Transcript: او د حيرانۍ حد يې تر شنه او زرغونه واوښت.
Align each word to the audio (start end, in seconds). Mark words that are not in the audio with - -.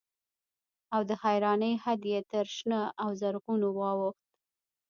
او 0.95 1.01
د 1.09 1.11
حيرانۍ 1.23 1.73
حد 1.83 2.01
يې 2.11 2.19
تر 2.31 2.45
شنه 2.55 2.79
او 3.01 3.09
زرغونه 3.21 3.67
واوښت. 3.77 4.21